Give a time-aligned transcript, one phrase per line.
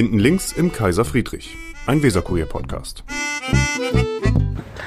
[0.00, 3.04] Hinten links im Kaiser Friedrich, ein Weserkurier-Podcast.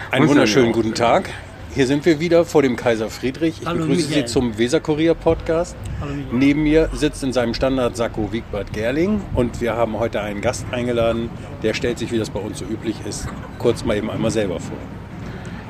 [0.09, 1.29] Einen wunderschönen guten Tag.
[1.75, 3.61] Hier sind wir wieder vor dem Kaiser Friedrich.
[3.61, 4.27] Ich Hallo, begrüße Michael.
[4.27, 5.75] Sie zum Weserkurier Podcast.
[6.01, 6.35] Hallo, Michael.
[6.35, 11.29] Neben mir sitzt in seinem Standard-Sakko Wiegbert Gerling und wir haben heute einen Gast eingeladen,
[11.61, 13.27] der stellt sich, wie das bei uns so üblich ist,
[13.59, 14.77] kurz mal eben einmal selber vor.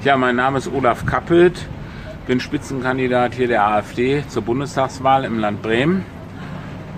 [0.06, 1.68] Ja, mein Name ist Olaf Kappelt,
[2.28, 6.06] bin Spitzenkandidat hier der AfD zur Bundestagswahl im Land Bremen.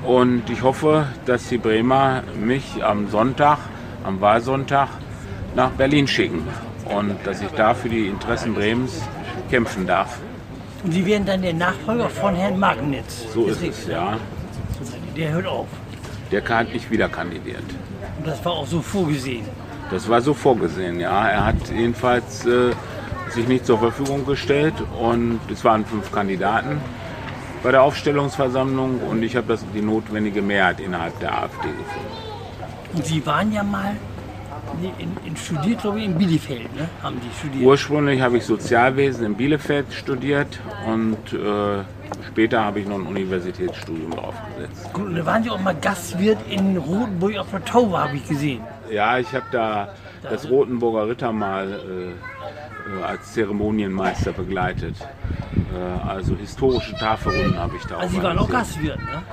[0.05, 3.57] Und ich hoffe, dass die Bremer mich am Sonntag,
[4.03, 4.89] am Wahlsonntag,
[5.55, 6.47] nach Berlin schicken.
[6.85, 9.01] Und dass ich da für die Interessen Bremens
[9.49, 10.19] kämpfen darf.
[10.83, 13.25] Und Sie werden dann der Nachfolger von Herrn Magnitz.
[13.33, 14.17] So ist es, ja.
[15.17, 15.67] Der hört auf.
[16.31, 17.63] Der hat nicht wieder kandidiert.
[18.19, 19.45] Und das war auch so vorgesehen.
[19.89, 21.27] Das war so vorgesehen, ja.
[21.27, 22.71] Er hat jedenfalls äh,
[23.29, 26.79] sich nicht zur Verfügung gestellt und es waren fünf Kandidaten
[27.65, 32.11] bei der Aufstellungsversammlung und ich habe die notwendige Mehrheit innerhalb der AfD gefunden.
[32.93, 33.95] Und Sie waren ja mal
[34.99, 36.87] in, in studiert, glaube ich, in Bielefeld, ne?
[37.01, 37.65] Haben die studiert.
[37.65, 41.83] Ursprünglich habe ich Sozialwesen in Bielefeld studiert und äh,
[42.27, 44.93] später habe ich noch ein Universitätsstudium draufgesetzt.
[44.93, 48.27] Gut, und da waren Sie auch mal Gastwirt in Rotenburg auf der Tauber, habe ich
[48.29, 48.61] gesehen.
[48.91, 49.89] Ja, ich habe da
[50.21, 52.13] das Rotenburger Rittermal äh, äh,
[53.03, 54.95] als Zeremonienmeister begleitet.
[55.01, 58.49] Äh, also historische Tafelrunden habe ich da Also Sie waren auch.
[58.49, 59.23] Gastwirt, ne?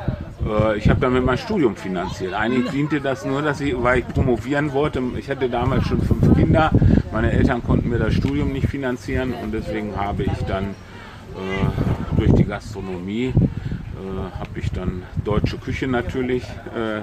[0.74, 2.34] Äh, Ich habe damit mein Studium finanziert.
[2.34, 5.02] Eigentlich diente das nur, dass ich, weil ich promovieren wollte.
[5.18, 6.70] Ich hatte damals schon fünf Kinder.
[7.12, 12.32] Meine Eltern konnten mir das Studium nicht finanzieren und deswegen habe ich dann äh, durch
[12.32, 16.42] die Gastronomie äh, habe ich dann deutsche Küche natürlich
[16.74, 17.02] äh,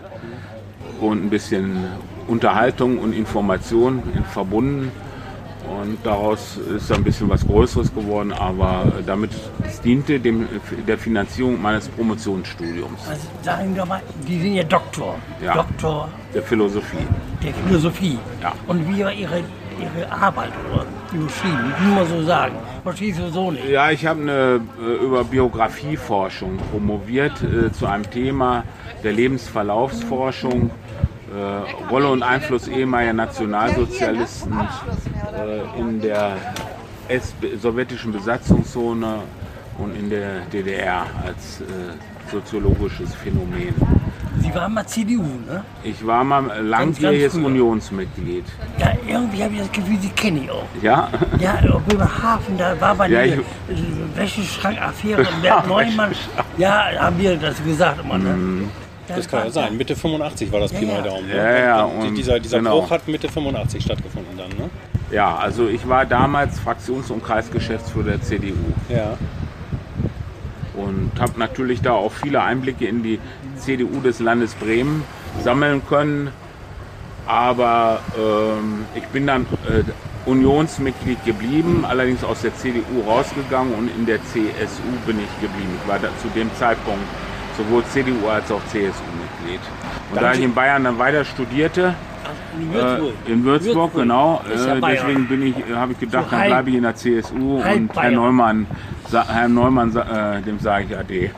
[1.04, 1.86] und ein bisschen
[2.28, 4.92] Unterhaltung und Information in verbunden.
[5.70, 9.32] Und daraus ist ein bisschen was Größeres geworden, aber damit
[9.66, 10.48] es diente dem,
[10.88, 15.16] der Finanzierung meines Promotionsstudiums Also sagen wir mal, die sind ja Doktor.
[15.44, 15.54] Ja.
[15.54, 17.06] Doktor der Philosophie.
[17.44, 18.18] der Philosophie.
[18.42, 18.54] Ja.
[18.68, 19.44] Und wie war Ihre,
[19.80, 21.74] Ihre Arbeit oder überschrieben?
[21.80, 22.56] Wie man so sagen?
[22.84, 23.68] Verstehst du so nicht?
[23.70, 28.64] Ja, ich habe eine äh, über Biografieforschung promoviert äh, zu einem Thema
[29.04, 30.72] der Lebensverlaufsforschung,
[31.36, 36.38] äh, Rolle und Einfluss ehemaliger Nationalsozialisten äh, in der
[37.62, 39.22] sowjetischen Besatzungszone
[39.78, 41.64] und in der DDR als äh,
[42.32, 43.74] soziologisches Phänomen.
[44.42, 45.64] Sie waren mal CDU, ne?
[45.84, 47.36] Ich war mal langjähriges.
[47.36, 48.46] Unionsmitglied.
[48.78, 50.66] Ja, irgendwie habe ich das Gefühl, Sie kenne ich auch.
[50.82, 51.10] Ja,
[51.40, 53.40] Ja, auf Bremerhaven, da war bei Ja, der
[54.16, 56.12] Wäscheschrank-Affäre und Bert Neumann.
[56.58, 58.18] Ja, haben wir das gesagt immer.
[58.18, 58.30] Ne?
[58.30, 58.70] Mhm.
[59.16, 59.78] Das kann ja sein.
[59.78, 61.02] Mitte 85 war das Pi Ja, mal ja.
[61.12, 61.28] Daumen.
[61.28, 61.36] ne?
[61.36, 62.80] Ja, ja, Und und dieser dieser genau.
[62.82, 64.70] Bruch hat Mitte 85 stattgefunden dann, ne?
[65.12, 68.56] ja, also ich war damals Fraktions- und Kreisgeschäftsführer der CDU.
[68.90, 69.18] Ja.
[70.76, 73.20] und habe natürlich da auch viele Einblicke in die
[73.58, 75.04] CDU des Landes Bremen
[75.44, 76.30] sammeln können.
[77.28, 79.84] Aber ähm, ich bin dann äh,
[80.30, 85.78] Unionsmitglied geblieben, allerdings aus der CDU rausgegangen und in der CSU bin ich geblieben.
[85.84, 87.04] Ich war da zu dem Zeitpunkt
[87.60, 89.60] sowohl CDU als auch CSU-Mitglied.
[90.12, 91.94] Und da ich in Bayern dann weiter studierte,
[92.60, 93.14] In äh, Würzburg.
[93.28, 94.42] in Würzburg, genau.
[94.54, 96.84] Ist ja Äh, deswegen bin ich, äh, habe ich gedacht, So dann bleibe ich in
[96.84, 98.14] der CSU halb und Herr Bayern.
[98.16, 98.68] Neumann,
[99.10, 101.32] sa- Herr Neumann, sa- äh, dem sage ich Ade.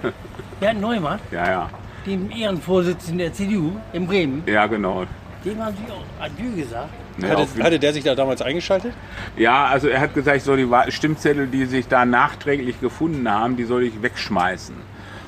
[0.59, 1.69] Bernd Neumann, ja, ja,
[2.05, 5.05] dem Ehrenvorsitzenden der CDU in Bremen, ja, genau.
[5.43, 6.89] dem haben Sie auch Adieu gesagt.
[7.17, 8.93] Ne, Hatte, hatte der sich da damals eingeschaltet?
[9.35, 13.57] ja, also er hat gesagt, ich soll die Stimmzettel, die sich da nachträglich gefunden haben,
[13.57, 14.75] die soll ich wegschmeißen.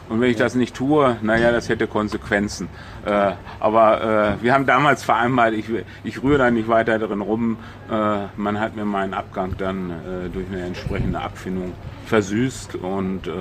[0.09, 2.67] Und wenn ich das nicht tue, naja, das hätte Konsequenzen.
[3.05, 5.65] Äh, aber äh, wir haben damals vereinbart, ich,
[6.03, 7.57] ich rühre da nicht weiter drin rum.
[7.89, 11.73] Äh, man hat mir meinen Abgang dann äh, durch eine entsprechende Abfindung
[12.07, 13.31] versüßt und äh,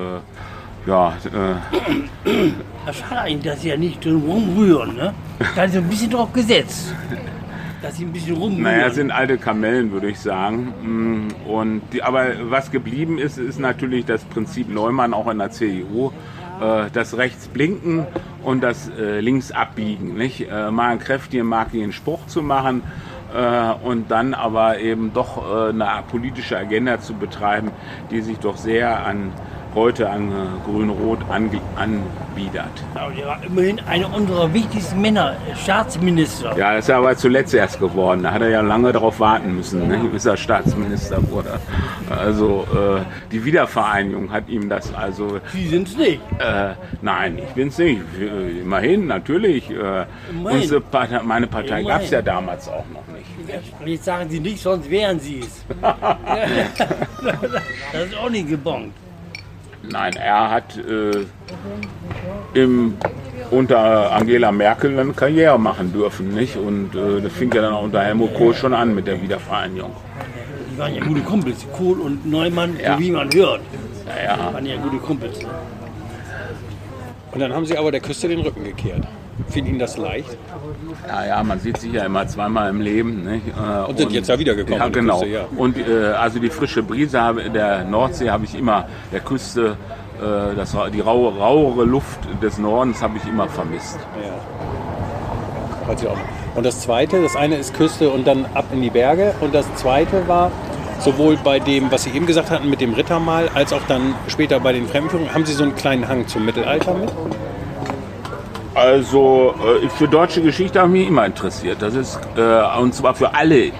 [0.86, 1.14] ja,
[2.24, 2.50] äh,
[2.86, 4.96] Das schade eigentlich, dass Sie ja nicht drin rumrühren.
[4.96, 5.14] Ne?
[5.54, 6.94] Da ist ein bisschen drauf gesetzt.
[7.82, 8.62] Dass Sie ein bisschen rumrühren.
[8.62, 10.72] Naja, sind alte Kamellen, würde ich sagen.
[10.82, 15.50] Mm, Und die, aber was geblieben ist, ist natürlich das Prinzip Neumann auch in der
[15.50, 16.12] CDU.
[16.62, 18.06] Äh, Das rechts blinken
[18.42, 20.14] und das äh, links abbiegen.
[20.14, 20.48] Nicht?
[20.50, 22.82] Äh, Mal einen kräftigen, markigen Spruch zu machen
[23.34, 27.70] äh, und dann aber eben doch äh, eine politische Agenda zu betreiben,
[28.10, 29.32] die sich doch sehr an
[29.74, 30.34] heute an äh,
[30.64, 32.70] Grün-Rot ange- anbiedert.
[32.94, 36.56] Aber der war immerhin einer unserer wichtigsten Männer, Staatsminister.
[36.56, 38.22] Ja, das ist er aber zuletzt erst geworden.
[38.22, 41.58] Da hat er ja lange darauf warten müssen, ne, bis er Staatsminister wurde.
[42.10, 45.40] Also äh, die Wiedervereinigung hat ihm das also.
[45.52, 46.20] Sie sind es nicht.
[46.38, 48.00] Äh, nein, ich bin's nicht.
[48.20, 49.70] Äh, Immerhin, natürlich.
[49.70, 50.60] Äh, Immerhin.
[50.62, 53.22] Unsere Partei, meine Partei gab es ja damals auch noch nicht.
[53.84, 55.64] Jetzt sagen Sie nicht, sonst wären Sie es.
[57.92, 58.92] das ist auch nicht gebongt.
[59.90, 61.24] Nein, er hat äh,
[62.54, 62.94] im
[63.50, 66.56] unter Angela Merkel eine Karriere machen dürfen, nicht?
[66.56, 69.92] Und äh, das fing ja dann auch unter Helmut Kohl schon an mit der Wiedervereinigung.
[70.72, 72.98] Die waren ja gute Kumpels, Kohl und Neumann, Ja.
[72.98, 73.60] wie man hört.
[74.06, 74.54] Ja, ja.
[74.54, 75.40] Waren ja gute Kumpels.
[77.32, 79.02] Und dann haben Sie aber der Küste den Rücken gekehrt.
[79.48, 80.36] Fiel Ihnen das leicht?
[81.08, 83.24] Ja, ja, man sieht sich ja immer zweimal im Leben.
[83.24, 83.48] Nicht?
[83.48, 85.20] Äh, Und sind jetzt ja wiedergekommen Ja, genau.
[85.20, 85.44] Küste, ja.
[85.56, 87.18] Und äh, also die frische Brise
[87.54, 89.76] der Nordsee habe ich immer, der Küste,
[90.20, 93.98] äh, das, die raue, rauere Luft des Nordens habe ich immer vermisst.
[94.22, 95.88] Ja.
[95.88, 96.18] Weiß ich auch.
[96.54, 99.34] Und das zweite, das eine ist Küste und dann ab in die Berge.
[99.40, 100.50] Und das zweite war
[101.00, 104.60] sowohl bei dem, was Sie eben gesagt hatten, mit dem Rittermal, als auch dann später
[104.60, 105.34] bei den Fremdführungen.
[105.34, 107.10] Haben Sie so einen kleinen Hang zum Mittelalter mit?
[108.74, 111.82] Also äh, für deutsche Geschichte habe ich mich immer interessiert.
[111.82, 113.72] Das ist äh, und zwar für alle äh,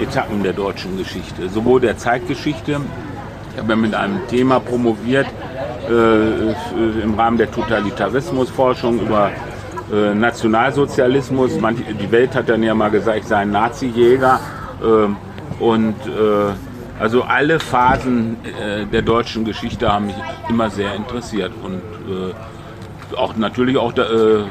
[0.00, 2.80] Etappen der deutschen Geschichte, sowohl der Zeitgeschichte.
[3.52, 5.26] Ich habe ja mit einem Thema promoviert
[5.88, 9.30] äh, im Rahmen der Totalitarismusforschung über
[9.92, 11.58] äh, Nationalsozialismus.
[11.60, 14.40] Manche, die Welt hat dann ja mal gesagt, ich sei ein Nazi-Jäger.
[14.82, 20.16] Äh, und äh, also alle Phasen äh, der deutschen Geschichte haben mich
[20.48, 22.34] immer sehr interessiert und äh,
[23.16, 24.44] auch natürlich auch da, äh,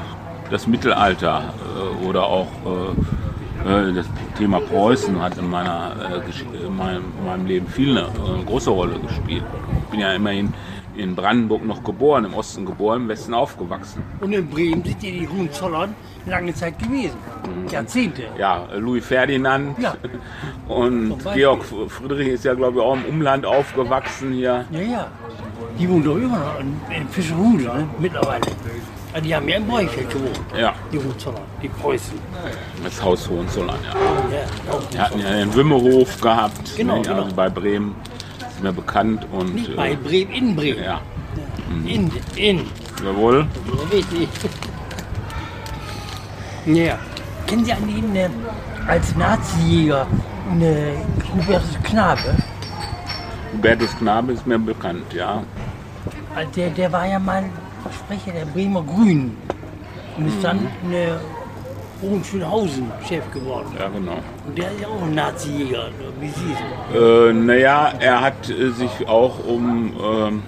[0.49, 1.53] das Mittelalter
[2.01, 4.05] äh, oder auch äh, äh, das
[4.37, 5.91] Thema Preußen hat in meiner
[6.25, 9.43] äh, in meinem, in meinem Leben viel eine äh, große Rolle gespielt.
[9.83, 10.53] Ich bin ja immerhin
[10.95, 14.01] in Brandenburg noch geboren, im Osten geboren, im Westen aufgewachsen.
[14.19, 15.93] Und in Bremen sind ja die Hohenzollern
[16.25, 17.17] lange Zeit gewesen.
[17.71, 18.23] Jahrzehnte.
[18.37, 19.95] Ja, Louis Ferdinand Ja.
[20.67, 21.17] und.
[21.35, 24.65] Georg Friedrich ist ja glaube ich auch im Umland aufgewachsen hier.
[24.71, 25.07] Ja, ja.
[25.79, 27.87] Die wohnen doch immer noch in, in Fischerhude ne?
[27.99, 28.41] mittlerweile.
[29.13, 32.17] Ja, die haben ja in Bräuchfeld gewohnt, Ja, die Hohenzollern, die Preußen.
[32.83, 34.37] das Haus Hohenzollern, ja.
[34.37, 37.23] Ja, auch Wir hatten ja den Wimmerhof gehabt, Genau, ne, genau.
[37.23, 37.95] also bei Bremen
[38.49, 40.83] ist mir bekannt und Nicht äh, bei Bremen, in Bremen.
[40.83, 41.01] ja,
[41.85, 42.65] In, in.
[43.03, 43.47] jawohl.
[43.67, 44.29] Ja, richtig.
[46.65, 46.99] Ja.
[47.47, 48.29] Kennen Sie einen äh,
[48.87, 50.05] als Nazi-Jäger
[50.51, 50.93] eine
[51.33, 52.35] Hubertus Knabe?
[53.53, 55.43] Hubertus Knabe ist mir bekannt, ja.
[56.35, 57.43] Also Der, der war ja mal
[57.91, 59.37] Sprecher der Bremer Grünen
[60.17, 61.19] und ist dann in der
[62.01, 63.67] Hohenschönhausen Chef geworden.
[63.79, 64.17] Ja, genau.
[64.45, 65.89] Und der ist ja auch ein Nazi-Jäger,
[66.19, 66.99] wie Sie es.
[66.99, 70.43] Äh, naja, er hat äh, sich auch um ähm,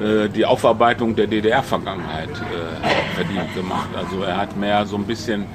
[0.00, 3.88] äh, die Aufarbeitung der DDR-Vergangenheit äh, verdient gemacht.
[3.96, 5.46] Also er hat mehr so ein bisschen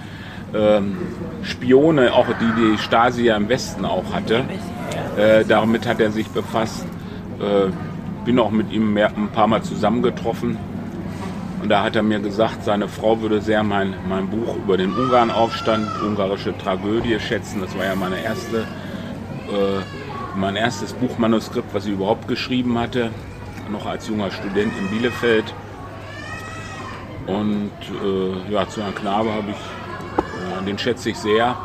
[0.54, 0.98] ähm,
[1.44, 4.46] Spione, auch die die Stasi ja im Westen auch hatte.
[5.18, 6.86] Äh, damit hat er sich befasst.
[7.40, 7.72] Äh,
[8.26, 10.58] bin auch mit ihm mehr, ein paar Mal zusammengetroffen.
[11.62, 14.94] Und da hat er mir gesagt, seine Frau würde sehr mein, mein Buch über den
[14.94, 17.62] Ungarnaufstand, ungarische Tragödie schätzen.
[17.62, 23.12] Das war ja meine erste, äh, mein erstes Buchmanuskript, was ich überhaupt geschrieben hatte,
[23.70, 25.54] noch als junger Student in Bielefeld.
[27.28, 27.72] Und
[28.04, 31.56] äh, ja, zu Herrn Knabe habe ich, äh, den schätze ich sehr.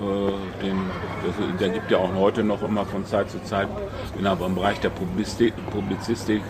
[0.00, 0.76] Äh, den,
[1.24, 3.68] das, der gibt ja auch heute noch immer von Zeit zu Zeit
[4.18, 6.42] innerhalb im Bereich der Publizistik, Publizistik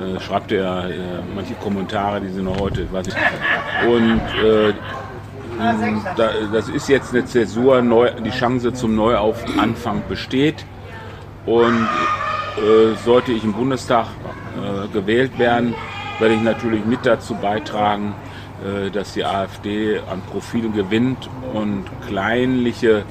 [0.00, 0.94] äh, schreibt er äh,
[1.34, 3.14] manche Kommentare, die sind noch heute, weiß ich.
[3.88, 4.74] Und äh,
[6.52, 10.64] das ist jetzt eine Zäsur, neu, die Chance zum Neuanfang besteht.
[11.46, 11.88] Und
[12.56, 15.74] äh, sollte ich im Bundestag äh, gewählt werden,
[16.18, 18.14] werde ich natürlich mit dazu beitragen,
[18.90, 23.04] dass die AfD an Profilen gewinnt und kleinliche,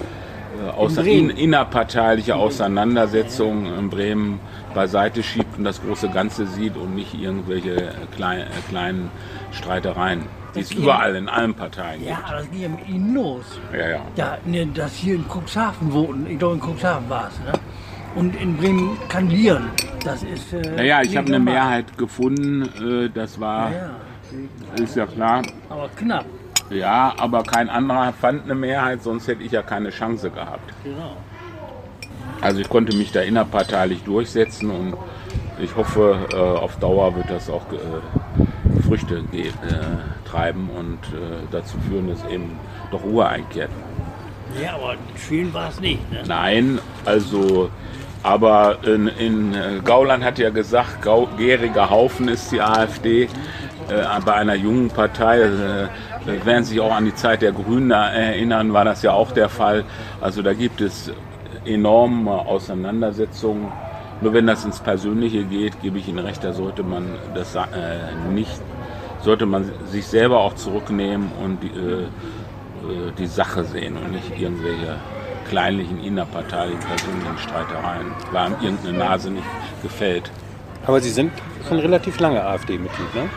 [0.66, 4.40] äh, außer, in, innerparteiliche Auseinandersetzungen in Bremen
[4.74, 9.12] beiseite schiebt und das große Ganze sieht und nicht irgendwelche klein, äh, kleinen
[9.52, 10.24] Streitereien,
[10.56, 13.44] die es überall in allen Parteien Ja, das ging ja mit Ihnen los.
[13.72, 13.82] gibt.
[13.84, 14.00] Ja, ja.
[14.16, 17.52] Ja, ne, dass hier in Cuxhaven wohnen, ich glaube in Cuxhaven war es, ne?
[18.14, 19.70] Und in Bremen kandidieren,
[20.04, 20.52] das ist.
[20.52, 21.40] Äh, Naja, ich habe eine.
[21.40, 22.64] Mehrheit gefunden,
[23.06, 23.90] äh, das war, Ja,
[24.82, 25.42] ist ja klar.
[25.70, 26.26] aber knapp,
[26.70, 30.74] Ja, aber kein anderer fand eine Mehrheit, sonst hätte ich ja keine Chance gehabt.
[30.84, 31.18] genau.
[32.42, 34.96] Also ich konnte mich da innerparteilich durchsetzen und
[35.62, 39.52] ich hoffe, äh, auf Dauer wird das auch äh, Früchte äh,
[40.28, 40.98] treiben und
[41.52, 42.58] dazu führen, dass eben
[42.90, 43.70] doch Ruhe einkehrt.
[44.62, 46.24] Ja, aber schön war es nicht, ne?
[46.28, 47.70] Nein, also,
[48.24, 53.28] aber in, in Gauland hat ja gesagt, Gau, gäriger Haufen ist die AfD.
[53.92, 55.88] Äh, bei einer jungen Partei, äh,
[56.46, 59.84] werden sich auch an die Zeit der Grünen erinnern, war das ja auch der Fall.
[60.22, 61.12] Also da gibt es
[61.66, 63.72] enorme Auseinandersetzungen.
[64.22, 67.60] Nur wenn das ins Persönliche geht, gebe ich Ihnen recht, da sollte man das äh,
[68.32, 68.62] nicht,
[69.22, 72.08] sollte man sich selber auch zurücknehmen und die, äh, äh,
[73.18, 74.98] die Sache sehen und nicht irgendwelche
[75.50, 79.48] kleinlichen innerparteilichen persönlichen Streitereien, weil einem irgendeine Nase nicht
[79.82, 80.32] gefällt.
[80.86, 81.32] Aber Sie sind
[81.68, 83.30] schon relativ lange AfD-Mitglied, ne?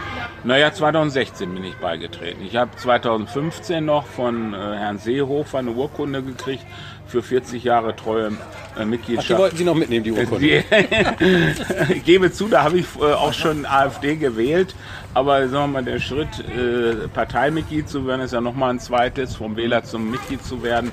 [0.45, 2.45] Naja, 2016 bin ich beigetreten.
[2.45, 6.65] Ich habe 2015 noch von äh, Herrn Seehofer eine Urkunde gekriegt
[7.07, 9.39] für 40 Jahre treue äh, Ach, die Mitgliedschaft.
[9.41, 10.65] wollten Sie noch mitnehmen, die Urkunde?
[11.95, 14.75] Ich gebe zu, da habe ich äh, auch schon AfD gewählt,
[15.15, 19.37] aber sagen wir mal, der Schritt, äh, Parteimitglied zu werden, ist ja nochmal ein zweites,
[19.37, 20.93] vom Wähler zum Mitglied zu werden.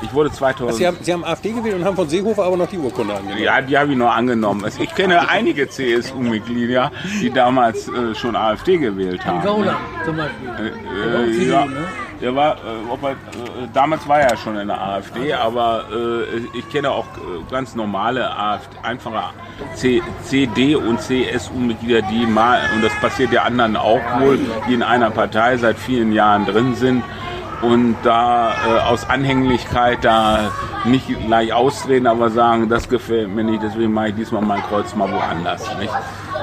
[0.00, 0.76] Ich wurde 2000.
[0.76, 3.42] Sie haben, Sie haben AfD gewählt und haben von Seehofer aber noch die Urkunde angenommen.
[3.42, 4.64] Ja, die habe ich noch angenommen.
[4.64, 9.42] Also Ich kenne einige CSU-Mitglieder, die damals äh, schon AfD gewählt haben.
[9.42, 10.48] Gauland zum Beispiel.
[10.48, 11.86] Äh, CDU, ja, ne?
[12.20, 13.14] der war, äh, ob er, äh,
[13.72, 18.36] damals war er schon in der AfD, aber äh, ich kenne auch äh, ganz normale
[18.36, 19.34] AfD, einfache
[19.74, 24.38] C, CD und CSU-Mitglieder, die mal, und das passiert ja anderen auch wohl,
[24.68, 27.02] die in einer Partei seit vielen Jahren drin sind
[27.62, 30.52] und da äh, aus Anhänglichkeit da
[30.84, 34.94] nicht gleich austreten, aber sagen, das gefällt mir nicht, deswegen mache ich diesmal mein Kreuz
[34.94, 35.66] mal woanders.
[35.78, 35.92] Nicht?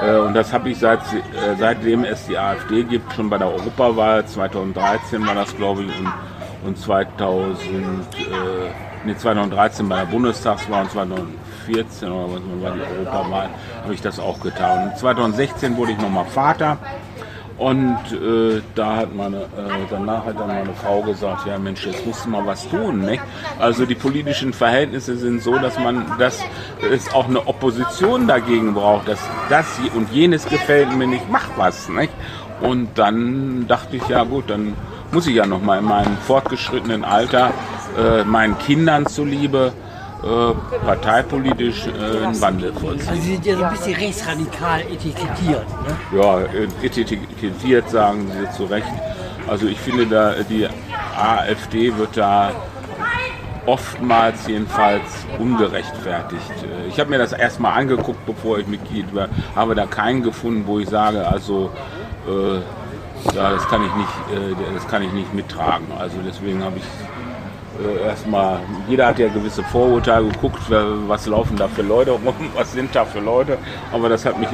[0.02, 3.48] Äh, und das habe ich seit, äh, seitdem es die AfD gibt, schon bei der
[3.48, 6.12] Europawahl, 2013 war das glaube ich und,
[6.66, 8.26] und 2000, äh,
[9.04, 10.90] nee, 2013 bei der Bundestagswahl und
[11.66, 13.50] 2014 oder was war die Europawahl,
[13.82, 14.90] habe ich das auch getan.
[14.90, 16.78] Und 2016 wurde ich nochmal Vater.
[17.58, 22.04] Und äh, da hat meine, äh, danach hat dann meine Frau gesagt, ja Mensch, jetzt
[22.06, 23.00] musst du mal was tun.
[23.00, 23.22] Nicht?
[23.58, 26.38] Also die politischen Verhältnisse sind so, dass man, dass
[26.92, 31.88] es auch eine Opposition dagegen braucht, dass das und jenes gefällt mir nicht, mach was.
[31.88, 32.12] Nicht?
[32.60, 34.74] Und dann dachte ich, ja gut, dann
[35.12, 37.52] muss ich ja noch mal in meinem fortgeschrittenen Alter
[37.98, 39.72] äh, meinen Kindern zuliebe
[40.22, 40.54] äh,
[40.84, 43.08] parteipolitisch äh, einen Wandel vollziehen.
[43.08, 45.66] Also Sie sind ja so ein bisschen rechtsradikal etikettiert.
[46.12, 46.18] Ne?
[46.18, 46.40] ja,
[46.82, 48.86] etikettiert, sagen Sie zu Recht.
[49.46, 50.66] Also ich finde, da die
[51.16, 52.50] AfD wird da
[53.66, 55.02] oftmals jedenfalls
[55.38, 56.50] ungerechtfertigt.
[56.62, 60.64] Äh, Ich habe mir das erstmal angeguckt, bevor ich Mitglied war, habe da keinen gefunden,
[60.66, 61.70] wo ich sage, also
[62.28, 62.56] äh,
[63.34, 65.86] ja, das kann ich nicht, äh, das kann ich nicht mittragen.
[65.98, 66.84] Also deswegen habe ich
[67.80, 72.72] äh, erstmal, jeder hat ja gewisse Vorurteile geguckt, was laufen da für Leute rum, was
[72.72, 73.58] sind da für Leute,
[73.92, 74.48] aber das hat mich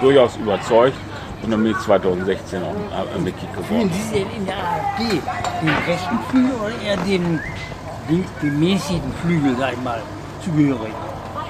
[0.00, 0.96] durchaus überzeugt
[1.42, 3.68] und dann bin ich 2016 auch ein Mitglied geworden.
[3.68, 5.20] Fühlen Sie denn in der AfD
[5.60, 7.40] den rechten Flügel oder eher den,
[8.08, 10.02] den gemäßigten Flügel, sag ich mal,
[10.44, 10.92] zugehörig?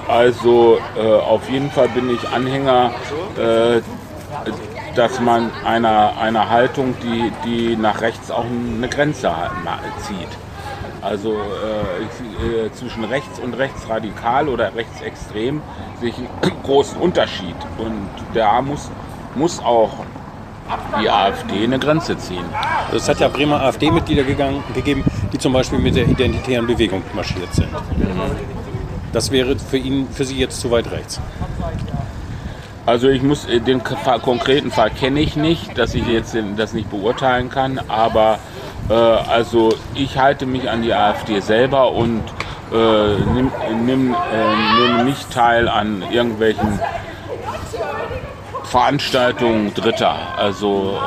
[0.07, 2.91] Also äh, auf jeden Fall bin ich Anhänger,
[3.37, 3.81] äh,
[4.95, 9.31] dass man einer, einer Haltung, die, die nach rechts auch eine Grenze
[10.05, 10.27] zieht.
[11.03, 15.61] Also äh, äh, zwischen rechts und rechtsradikal oder rechtsextrem
[15.99, 16.29] sehe ich einen
[16.63, 17.55] großen Unterschied.
[17.77, 18.89] Und da muss,
[19.35, 19.91] muss auch
[21.01, 22.45] die AfD eine Grenze ziehen.
[22.93, 27.67] Es hat ja Bremer AfD-Mitglieder gegeben, die zum Beispiel mit der identitären Bewegung marschiert sind.
[29.11, 31.19] Das wäre für ihn, für Sie jetzt zu weit rechts.
[32.85, 36.89] Also ich muss äh, den konkreten Fall kenne ich nicht, dass ich jetzt das nicht
[36.89, 38.39] beurteilen kann, aber
[38.89, 42.21] äh, also ich halte mich an die AfD selber und
[42.71, 43.51] äh, nimm,
[43.85, 44.17] nimm, äh,
[44.81, 46.79] nehme nicht teil an irgendwelchen
[48.63, 50.15] Veranstaltungen Dritter.
[50.37, 50.97] Also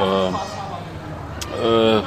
[1.62, 2.02] äh, äh,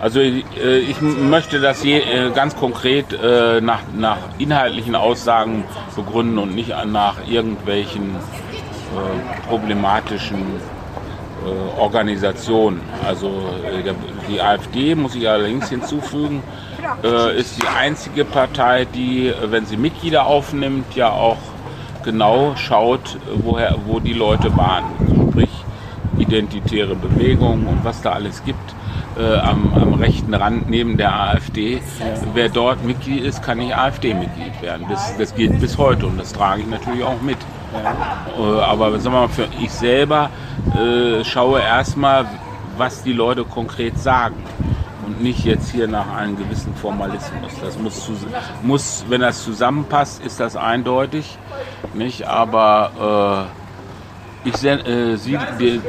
[0.00, 5.64] also äh, ich m- möchte das je, äh, ganz konkret äh, nach, nach inhaltlichen Aussagen
[5.96, 10.60] begründen und nicht nach irgendwelchen äh, problematischen
[11.48, 12.80] äh, Organisationen.
[13.06, 13.92] Also äh,
[14.28, 16.42] die AfD, muss ich allerdings hinzufügen,
[17.02, 21.38] äh, ist die einzige Partei, die, wenn sie Mitglieder aufnimmt, ja auch
[22.04, 24.84] genau schaut, woher, wo die Leute waren.
[25.30, 25.50] Sprich,
[26.18, 28.74] identitäre Bewegungen und was da alles gibt.
[29.18, 31.80] Äh, am, am rechten Rand neben der AfD.
[32.34, 34.86] Wer dort Mitglied ist, kann nicht AfD-Mitglied werden.
[34.88, 37.38] Das, das gilt bis heute und das trage ich natürlich auch mit.
[37.74, 40.30] Äh, aber wir mal, für ich selber
[40.74, 42.26] äh, schaue erstmal,
[42.76, 44.36] was die Leute konkret sagen.
[45.06, 47.52] Und nicht jetzt hier nach einem gewissen Formalismus.
[47.62, 48.10] Das muss,
[48.62, 51.38] muss wenn das zusammenpasst, ist das eindeutig.
[51.94, 52.26] Nicht?
[52.26, 53.48] Aber
[54.44, 55.40] äh, ich äh, sehe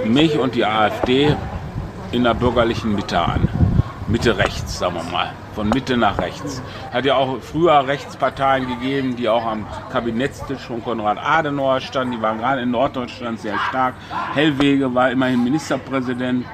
[0.05, 1.35] mich und die AfD
[2.11, 3.47] in der bürgerlichen Mitte an.
[4.09, 5.31] Mitte rechts, sagen wir mal.
[5.53, 6.63] Von Mitte nach rechts.
[6.91, 12.13] Hat ja auch früher Rechtsparteien gegeben, die auch am Kabinettstisch von Konrad Adenauer standen.
[12.13, 13.93] Die waren gerade in Norddeutschland sehr stark.
[14.33, 16.45] Hellwege war immerhin Ministerpräsident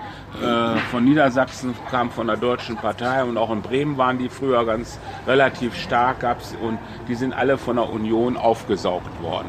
[0.42, 4.66] äh, von Niedersachsen, kam von der Deutschen Partei und auch in Bremen waren die früher
[4.66, 6.20] ganz relativ stark.
[6.20, 9.48] Gab's, und die sind alle von der Union aufgesaugt worden.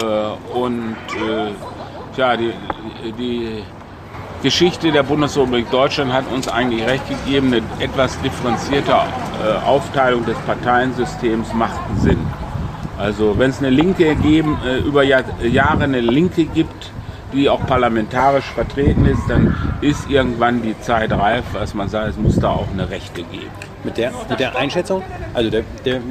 [0.00, 1.52] Äh, und äh,
[2.14, 2.52] tja, die,
[3.18, 3.64] die
[4.44, 10.36] Geschichte der Bundesrepublik Deutschland hat uns eigentlich recht gegeben, eine etwas differenzierte äh, Aufteilung des
[10.40, 12.18] Parteiensystems macht Sinn.
[12.98, 16.90] Also wenn es eine Linke geben, äh, über Jahr, Jahre eine Linke gibt,
[17.32, 22.16] die auch parlamentarisch vertreten ist, dann ist irgendwann die Zeit reif, dass man sagt, es
[22.18, 23.48] muss da auch eine Rechte geben.
[23.82, 26.02] Mit der, mit der Einschätzung, also der, der,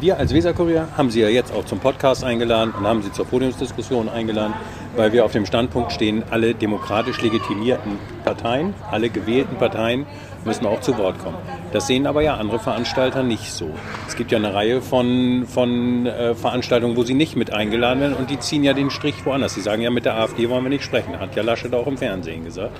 [0.00, 3.26] wir als Weserkurier haben Sie ja jetzt auch zum Podcast eingeladen und haben Sie zur
[3.26, 4.54] Podiumsdiskussion eingeladen,
[4.98, 7.92] weil wir auf dem Standpunkt stehen, alle demokratisch legitimierten
[8.24, 10.06] Parteien, alle gewählten Parteien
[10.44, 11.36] müssen auch zu Wort kommen.
[11.72, 13.70] Das sehen aber ja andere Veranstalter nicht so.
[14.08, 18.16] Es gibt ja eine Reihe von, von äh, Veranstaltungen, wo sie nicht mit eingeladen werden
[18.16, 19.54] und die ziehen ja den Strich woanders.
[19.54, 21.18] Sie sagen ja, mit der AfD wollen wir nicht sprechen.
[21.18, 22.76] Hat ja Laschet auch im Fernsehen gesagt.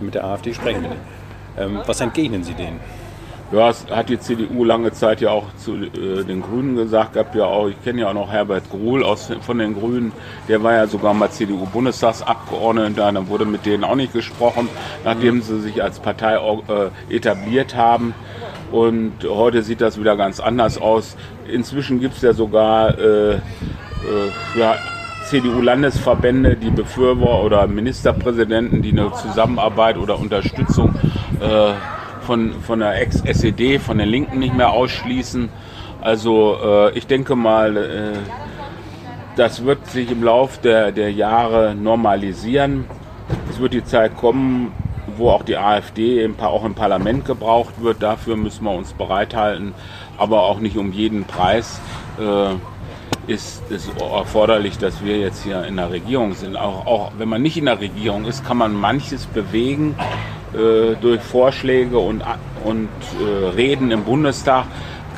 [0.00, 1.02] Mit der AfD sprechen wir nicht.
[1.58, 2.80] Ähm, was entgegnen Sie denen?
[3.50, 7.34] Ja, es hat die CDU lange Zeit ja auch zu äh, den Grünen gesagt, gab
[7.34, 10.12] ja auch, ich kenne ja auch noch Herbert Gruhl aus, von den Grünen,
[10.48, 14.68] der war ja sogar mal CDU-Bundestagsabgeordneter, dann wurde mit denen auch nicht gesprochen,
[15.02, 18.12] nachdem sie sich als Partei äh, etabliert haben.
[18.70, 21.16] Und heute sieht das wieder ganz anders aus.
[21.50, 23.40] Inzwischen gibt es ja sogar äh, äh,
[24.58, 24.76] ja,
[25.24, 30.94] CDU-Landesverbände, die Befürworter oder Ministerpräsidenten, die eine Zusammenarbeit oder Unterstützung
[31.40, 31.72] äh,
[32.28, 35.48] von, von der Ex-SED, von den Linken nicht mehr ausschließen.
[36.02, 38.18] Also äh, ich denke mal, äh,
[39.36, 42.84] das wird sich im Laufe der, der Jahre normalisieren.
[43.48, 44.72] Es wird die Zeit kommen,
[45.16, 48.02] wo auch die AfD im, auch im Parlament gebraucht wird.
[48.02, 49.72] Dafür müssen wir uns bereithalten,
[50.18, 51.80] aber auch nicht um jeden Preis.
[52.20, 52.56] Äh,
[53.26, 56.56] ist es erforderlich, dass wir jetzt hier in der Regierung sind.
[56.56, 59.94] Auch, auch wenn man nicht in der Regierung ist, kann man manches bewegen
[60.54, 62.22] äh, durch Vorschläge und,
[62.64, 62.88] und
[63.20, 64.64] äh, Reden im Bundestag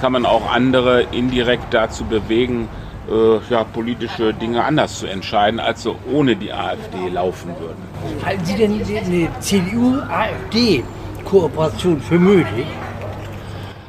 [0.01, 2.69] kann man auch andere indirekt dazu bewegen,
[3.11, 7.83] äh, ja, politische Dinge anders zu entscheiden, als sie ohne die AfD laufen würden.
[8.25, 12.67] Halten Sie denn eine CDU-AfD-Kooperation für möglich?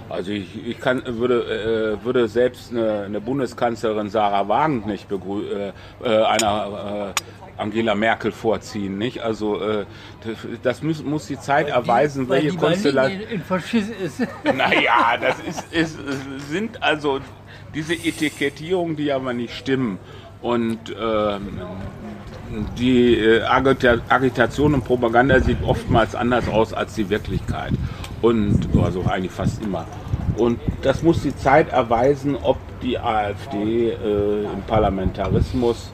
[0.09, 5.43] Also ich, ich kann, würde, äh, würde selbst eine, eine, Bundeskanzlerin Sarah Wagen nicht begrü
[5.43, 5.71] äh,
[6.03, 7.13] äh einer
[7.61, 9.21] Angela Merkel vorziehen, nicht?
[9.21, 9.85] Also äh,
[10.63, 13.21] das muss, muss die Zeit weil erweisen, die, welche Konstellation.
[13.21, 14.19] In, in ist.
[14.43, 15.97] Naja, das ist, ist,
[16.49, 17.19] sind also
[17.73, 19.99] diese Etikettierungen, die aber nicht stimmen.
[20.41, 21.61] Und ähm,
[22.77, 27.73] die äh, Agitation und Propaganda sieht oftmals anders aus als die Wirklichkeit.
[28.21, 29.85] Und also eigentlich fast immer.
[30.37, 35.91] Und das muss die Zeit erweisen, ob die AfD äh, im Parlamentarismus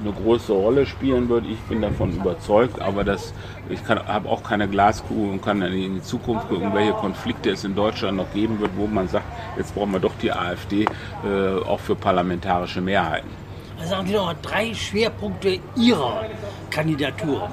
[0.00, 1.44] eine große Rolle spielen wird.
[1.46, 3.32] Ich bin davon überzeugt, aber das,
[3.68, 7.74] ich habe auch keine Glaskugel und kann in die Zukunft gucken, welche Konflikte es in
[7.74, 9.26] Deutschland noch geben wird, wo man sagt,
[9.56, 13.30] jetzt brauchen wir doch die AfD äh, auch für parlamentarische Mehrheiten.
[13.78, 16.24] Also sagen Sie noch drei Schwerpunkte Ihrer
[16.70, 17.48] Kandidatur.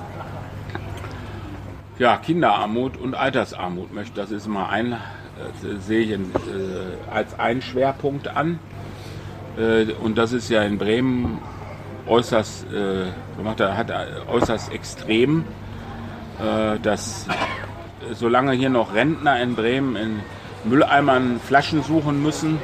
[2.00, 4.98] Ja, Kinderarmut und Altersarmut Das ist mal ein, äh,
[5.80, 6.18] sehe ich äh,
[7.12, 8.60] als einen Schwerpunkt an.
[9.58, 11.40] Äh, und das ist ja in Bremen
[12.12, 13.06] äußerst, äh,
[13.60, 13.92] hat
[14.30, 15.46] äußerst extrem,
[16.40, 17.26] äh, dass
[18.14, 20.20] solange hier noch Rentner in Bremen in
[20.66, 22.60] Mülleimern Flaschen suchen müssen,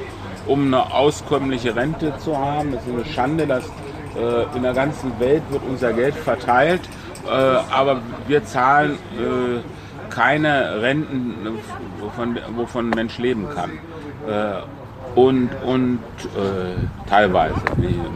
[0.45, 2.73] um eine auskömmliche Rente zu haben.
[2.73, 6.81] Das ist eine Schande, dass äh, in der ganzen Welt wird unser Geld verteilt,
[7.25, 11.35] äh, aber wir zahlen äh, keine Renten,
[11.99, 13.71] wovon, wovon ein Mensch leben kann.
[15.17, 15.99] Und, und
[16.35, 17.55] äh, teilweise,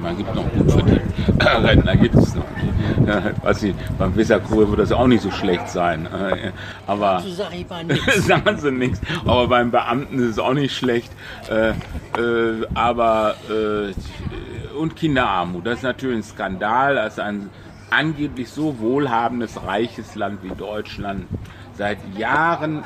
[0.04, 1.02] man gibt noch gut verdient.
[1.42, 3.44] Rentner gibt es noch nicht.
[3.44, 6.06] Weiß nicht, beim Weserkur wird das auch nicht so schlecht sein.
[6.06, 6.52] Äh,
[6.86, 7.24] aber
[8.18, 9.02] sagen sie nichts.
[9.26, 11.12] Aber beim Beamten ist es auch nicht schlecht.
[11.50, 17.50] Äh, äh, aber äh, und Kinderarmut, das ist natürlich ein Skandal, dass ein
[17.90, 21.26] angeblich so wohlhabendes, reiches Land wie Deutschland
[21.74, 22.84] seit Jahren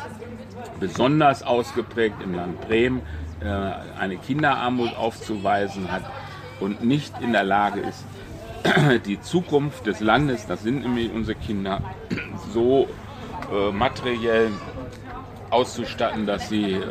[0.80, 3.02] besonders ausgeprägt im Land Bremen
[3.46, 6.04] eine Kinderarmut aufzuweisen hat
[6.60, 8.06] und nicht in der Lage ist,
[9.06, 11.82] die Zukunft des Landes, das sind nämlich unsere Kinder,
[12.54, 12.88] so
[13.52, 14.52] äh, materiell
[15.50, 16.82] auszustatten, dass sie äh,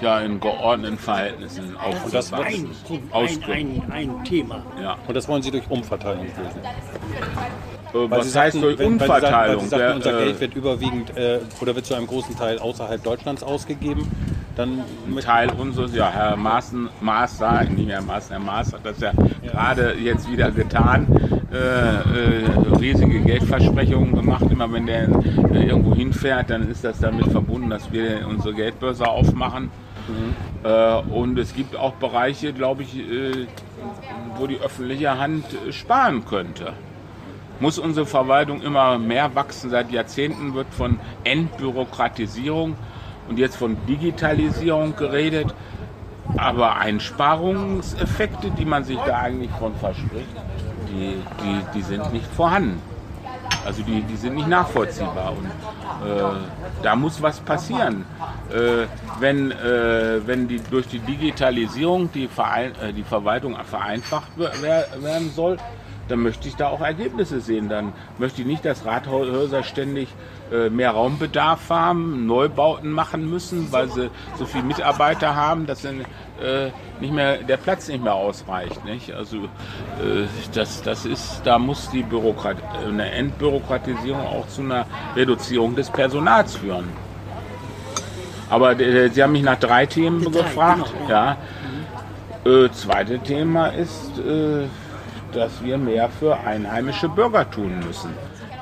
[0.00, 2.04] ja in geordneten Verhältnissen aufwachsen.
[2.04, 4.64] Und das wird ein, ein, ein, Thema.
[4.80, 4.98] Ja.
[5.06, 6.60] Und das wollen Sie durch Umverteilung lösen.
[7.94, 9.56] Äh, was Sie heißt durch Umverteilung?
[9.56, 12.58] Weil Sie sagten, unser äh, Geld wird überwiegend äh, oder wird zu einem großen Teil
[12.58, 14.10] außerhalb Deutschlands ausgegeben.
[14.56, 14.82] Dann
[15.20, 19.12] Teil unseres, ja, Herr Maaßen, Maas, nicht Herr Maaßen, Herr Maas hat das ja,
[19.42, 21.06] gerade jetzt wieder getan,
[21.52, 24.44] äh, äh, riesige Geldversprechungen gemacht.
[24.50, 25.08] Immer wenn der
[25.54, 29.70] äh, irgendwo hinfährt, dann ist das damit verbunden, dass wir unsere Geldbörse aufmachen.
[30.08, 31.12] Mhm.
[31.12, 33.46] Und es gibt auch Bereiche, glaube ich, äh,
[34.36, 36.72] wo die öffentliche Hand sparen könnte
[37.60, 39.70] muss unsere Verwaltung immer mehr wachsen.
[39.70, 42.74] Seit Jahrzehnten wird von Entbürokratisierung
[43.28, 45.54] und jetzt von Digitalisierung geredet.
[46.36, 50.28] Aber Einsparungseffekte, die man sich da eigentlich von verspricht,
[50.88, 52.80] die, die, die sind nicht vorhanden.
[53.64, 55.32] Also die, die sind nicht nachvollziehbar.
[55.32, 56.22] Und äh,
[56.82, 58.04] da muss was passieren.
[58.50, 58.86] Äh,
[59.20, 65.30] wenn äh, wenn die, durch die Digitalisierung die, Verein, äh, die Verwaltung vereinfacht wer, werden
[65.34, 65.58] soll,
[66.08, 67.68] dann möchte ich da auch Ergebnisse sehen.
[67.68, 70.08] Dann möchte ich nicht, dass Rathäuser ständig
[70.52, 76.00] äh, mehr Raumbedarf haben, Neubauten machen müssen, weil sie so viele Mitarbeiter haben, dass dann
[76.00, 78.84] äh, nicht mehr der Platz nicht mehr ausreicht.
[78.84, 79.12] Nicht?
[79.12, 84.86] Also äh, das, das ist, da muss die Bürokrat eine Entbürokratisierung auch zu einer
[85.16, 86.88] Reduzierung des Personals führen.
[88.50, 90.92] Aber Sie haben mich nach drei Themen drei, gefragt.
[90.92, 91.36] Genau, ja.
[92.44, 92.64] ja.
[92.64, 94.66] Äh, zweite Thema ist, äh,
[95.32, 98.10] dass wir mehr für einheimische Bürger tun müssen,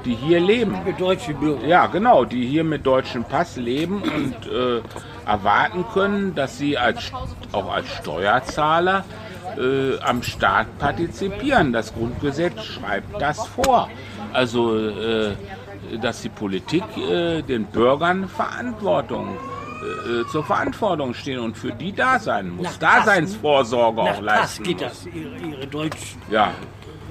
[0.05, 0.77] die hier leben.
[0.85, 1.67] Für deutsche Bürger.
[1.67, 4.81] Ja, genau, die hier mit deutschem Pass leben und äh,
[5.27, 7.13] erwarten können, dass sie als,
[7.53, 9.05] auch als Steuerzahler
[9.59, 11.73] äh, am Staat partizipieren.
[11.73, 13.89] Das Grundgesetz schreibt das vor.
[14.33, 15.35] Also, äh,
[16.01, 19.60] dass die Politik äh, den Bürgern Verantwortung äh,
[20.31, 22.67] zur Verantwortung stehen und für die da sein muss.
[22.67, 24.63] Nach Daseinsvorsorge Pass, auch leisten.
[24.63, 26.17] Pass geht das, ihre, ihre Deutsch.
[26.31, 26.53] Ja,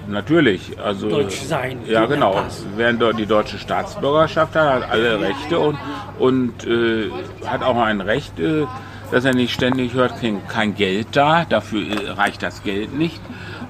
[0.08, 0.80] natürlich.
[0.80, 1.80] Also, Deutsch sein.
[1.86, 2.44] Ja, genau.
[2.76, 5.78] Während die deutsche Staatsbürgerschaft hat, hat alle Rechte und,
[6.18, 7.10] und äh,
[7.46, 8.66] hat auch ein Recht, äh,
[9.12, 13.22] dass er nicht ständig hört, kein, kein Geld da, dafür äh, reicht das Geld nicht.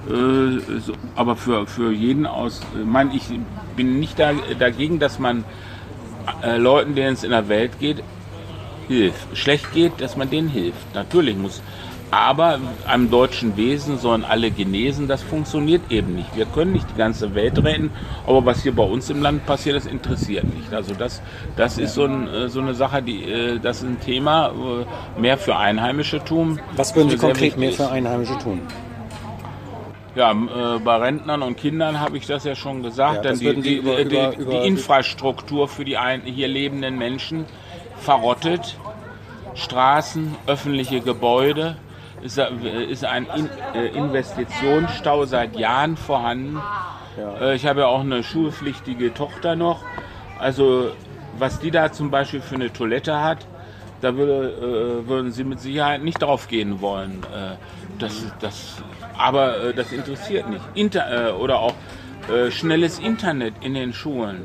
[0.07, 3.27] Äh, so, aber für, für jeden aus, ich meine, ich
[3.75, 5.43] bin nicht da, dagegen, dass man
[6.43, 8.03] äh, Leuten, denen es in der Welt geht,
[8.89, 9.37] hilft.
[9.37, 10.93] Schlecht geht, dass man denen hilft.
[10.93, 11.61] Natürlich muss.
[12.11, 16.35] Aber einem deutschen Wesen sollen alle genesen, das funktioniert eben nicht.
[16.35, 17.91] Wir können nicht die ganze Welt retten,
[18.25, 20.73] aber was hier bei uns im Land passiert, das interessiert nicht.
[20.73, 21.21] Also das,
[21.55, 25.21] das ist so, ein, äh, so eine Sache, die, äh, das ist ein Thema, äh,
[25.21, 26.59] mehr für Einheimische tun.
[26.75, 28.61] Was würden Sie konkret mehr für Einheimische tun?
[30.15, 30.33] Ja,
[30.83, 33.23] bei Rentnern und Kindern habe ich das ja schon gesagt.
[33.23, 37.45] Ja, Denn die, über, die, über, über, die, Infrastruktur für die hier lebenden Menschen
[37.99, 38.77] verrottet.
[39.55, 41.75] Straßen, öffentliche Gebäude,
[42.21, 43.27] ist, ist ein
[43.73, 46.61] äh, Investitionsstau seit Jahren vorhanden.
[47.17, 47.33] Ja.
[47.41, 49.83] Äh, ich habe ja auch eine schulpflichtige Tochter noch.
[50.37, 50.91] Also
[51.37, 53.45] was die da zum Beispiel für eine Toilette hat,
[54.01, 57.21] da würde, äh, würden sie mit Sicherheit nicht drauf gehen wollen.
[57.99, 58.83] das, das,
[59.17, 60.63] aber das interessiert nicht.
[60.73, 61.73] Inter, oder auch
[62.51, 64.41] schnelles Internet in den Schulen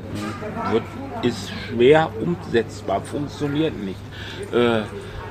[0.71, 0.83] wird
[1.21, 3.99] ist schwer umsetzbar, funktioniert nicht.
[4.53, 4.81] Äh,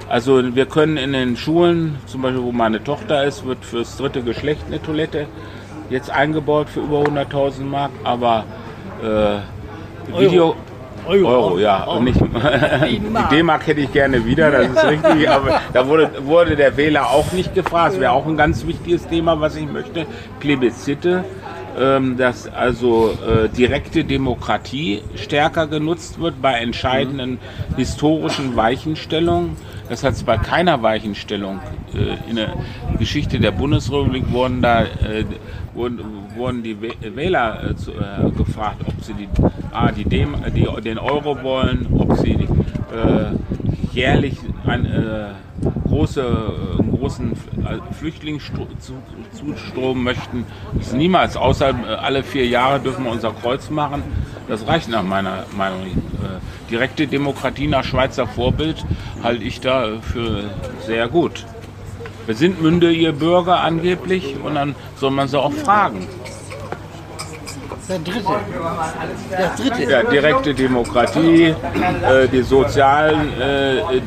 [0.08, 4.22] also wir können in den Schulen, zum Beispiel wo meine Tochter ist, wird fürs dritte
[4.22, 5.26] Geschlecht eine Toilette
[5.90, 8.44] jetzt eingebaut für über 100.000 Mark, aber
[9.02, 10.56] äh, Video...
[11.06, 11.84] Euro, Euro, ja.
[11.84, 12.18] Und nicht,
[12.88, 15.28] die D-Mark hätte ich gerne wieder, das ist richtig.
[15.30, 17.92] Aber da wurde, wurde der Wähler auch nicht gefragt.
[17.92, 20.06] Das wäre auch ein ganz wichtiges Thema, was ich möchte.
[20.40, 21.24] Plebiszite
[22.16, 27.76] dass also äh, direkte Demokratie stärker genutzt wird bei entscheidenden mhm.
[27.76, 29.56] historischen Weichenstellungen.
[29.88, 31.60] Das hat es bei keiner Weichenstellung
[31.92, 32.54] äh, in der
[32.98, 35.24] Geschichte der Bundesrepublik wurden da äh,
[35.74, 36.00] wurden,
[36.36, 39.28] wurden die Wähler äh, zu, äh, gefragt, ob sie die,
[39.72, 45.34] ah, die, Dem, die, den Euro wollen, ob sie äh, jährlich ein,
[45.86, 46.26] große,
[46.78, 47.32] einen großen
[47.98, 50.44] Flüchtlingszustrom möchten.
[50.74, 54.02] Das ist niemals, außer äh, alle vier Jahre dürfen wir unser Kreuz machen.
[54.48, 55.86] Das reicht nach meiner Meinung.
[55.86, 58.84] Äh, direkte Demokratie nach Schweizer Vorbild
[59.22, 60.44] halte ich da für
[60.86, 61.44] sehr gut.
[62.26, 66.06] Wir sind mündige Bürger angeblich und dann soll man sie auch fragen.
[67.88, 68.22] Der dritte.
[69.30, 69.90] Der dritte.
[69.90, 74.00] Ja, direkte Demokratie, äh, die sozialen äh, äh,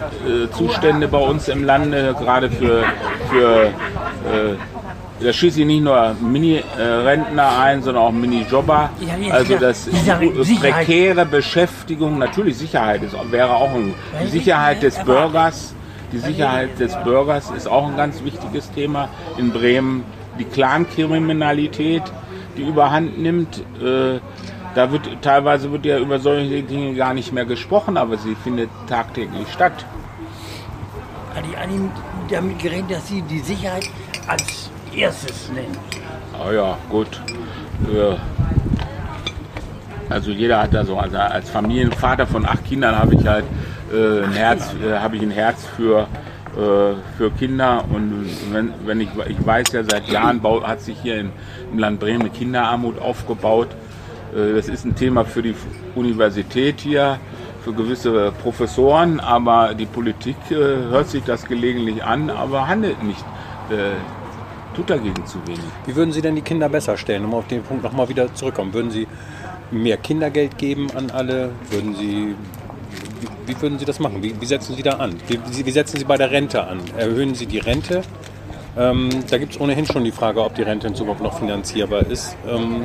[0.51, 2.83] Zustände bei uns im Lande, gerade für,
[3.29, 4.55] für äh,
[5.19, 8.91] da schließe ich nicht nur Mini-Rentner ein, sondern auch Mini-Jobber.
[9.31, 9.89] Also das
[10.59, 15.73] prekäre Beschäftigung, natürlich Sicherheit ist, wäre auch ein, die Sicherheit des Bürgers.
[16.11, 20.03] Die Sicherheit des Bürgers ist auch ein ganz wichtiges Thema in Bremen.
[20.39, 22.03] Die Clankriminalität,
[22.57, 23.63] die überhand nimmt.
[23.81, 24.19] Äh,
[24.75, 28.69] da wird teilweise wird ja über solche Dinge gar nicht mehr gesprochen, aber sie findet
[28.87, 29.85] tagtäglich statt.
[31.33, 33.89] Hat die damit gerechnet, dass sie die Sicherheit
[34.27, 35.77] als erstes nennen?
[36.33, 37.21] Ah ja, gut.
[37.91, 38.17] Ja.
[40.09, 43.45] Also jeder hat da so, also als Familienvater von acht Kindern habe ich halt
[43.91, 46.05] äh, ein Herz, äh, habe ich ein Herz für äh,
[47.17, 47.83] für Kinder.
[47.93, 51.31] Und wenn, wenn ich, ich weiß ja, seit Jahren hat sich hier in,
[51.71, 53.69] im Land Bremen Kinderarmut aufgebaut.
[54.35, 55.55] Äh, das ist ein Thema für die
[55.95, 57.19] Universität hier,
[57.63, 63.23] für gewisse Professoren, aber die Politik äh, hört sich das gelegentlich an, aber handelt nicht.
[64.75, 65.59] tut dagegen zu wenig.
[65.85, 68.73] Wie würden Sie denn die Kinder besser stellen, um auf den Punkt nochmal wieder zurückkommen?
[68.73, 69.07] Würden Sie
[69.71, 71.49] mehr Kindergeld geben an alle?
[71.69, 72.35] Würden Sie,
[73.47, 74.21] wie, würden Sie das machen?
[74.21, 75.15] Wie, wie setzen Sie da an?
[75.27, 76.81] Wie, wie setzen Sie bei der Rente an?
[76.97, 78.01] Erhöhen Sie die Rente?
[78.77, 82.05] Ähm, da gibt es ohnehin schon die Frage, ob die Rente in Zukunft noch finanzierbar
[82.05, 82.37] ist.
[82.47, 82.83] Ähm,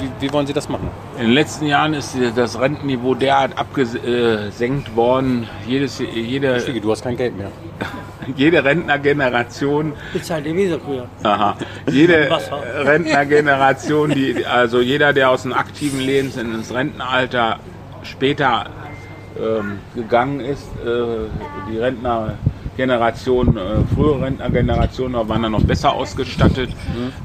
[0.00, 0.90] wie, wie wollen Sie das machen?
[1.16, 5.48] In den letzten Jahren ist das Rentenniveau derart abgesenkt worden.
[5.68, 7.52] Jedes, jede, Stiege, du hast kein Geld mehr.
[8.36, 11.06] jede Rentnergeneration Bezahlt der Weserkühe.
[11.22, 11.56] Aha.
[11.88, 12.28] Jede.
[12.78, 17.60] Rentnergeneration, die, also jeder, der aus dem aktiven Leben ins Rentenalter
[18.02, 18.66] später
[19.40, 21.28] ähm, gegangen ist, äh,
[21.70, 23.60] die Rentnergeneration, äh,
[23.94, 26.70] frühere Rentnergenerationen waren dann noch besser ausgestattet,